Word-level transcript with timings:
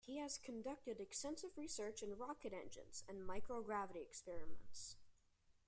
He 0.03 0.17
has 0.17 0.39
conducted 0.39 0.99
extensive 0.99 1.51
research 1.55 2.01
in 2.01 2.17
rocket 2.17 2.53
engines 2.53 3.03
and 3.07 3.19
microgravity 3.19 4.01
experiments. 4.01 4.95